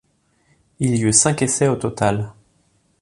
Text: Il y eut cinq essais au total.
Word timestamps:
Il 0.79 0.95
y 0.95 1.03
eut 1.03 1.13
cinq 1.13 1.43
essais 1.43 1.67
au 1.67 1.75
total. 1.75 2.33